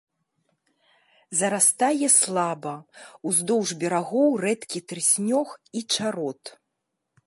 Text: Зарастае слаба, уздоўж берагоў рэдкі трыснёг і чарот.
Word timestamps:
Зарастае 1.41 2.07
слаба, 2.17 2.75
уздоўж 3.31 3.67
берагоў 3.85 4.31
рэдкі 4.47 4.79
трыснёг 4.91 5.47
і 5.77 5.89
чарот. 5.97 6.41